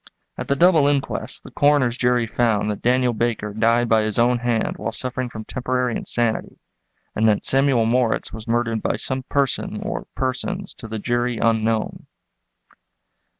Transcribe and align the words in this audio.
At 0.35 0.47
the 0.47 0.55
double 0.55 0.87
inquest 0.87 1.43
the 1.43 1.51
coroner's 1.51 1.95
jury 1.95 2.25
found 2.25 2.71
that 2.71 2.81
Daniel 2.81 3.13
Baker 3.13 3.53
died 3.53 3.87
by 3.87 4.01
his 4.01 4.17
own 4.17 4.39
hand 4.39 4.77
while 4.77 4.91
suffering 4.91 5.29
from 5.29 5.45
temporary 5.45 5.95
insanity, 5.95 6.57
and 7.15 7.29
that 7.29 7.45
Samuel 7.45 7.85
Morritz 7.85 8.33
was 8.33 8.47
murdered 8.47 8.81
by 8.81 8.95
some 8.95 9.21
person 9.21 9.79
or 9.83 10.07
persons 10.15 10.73
to 10.73 10.87
the 10.87 10.97
jury 10.97 11.37
unknown. 11.37 12.07